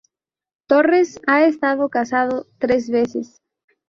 Torres, 0.65 1.19
ha 1.27 1.45
estado 1.45 1.87
casado 1.89 2.47
tres 2.57 2.89
veces. 2.89 3.39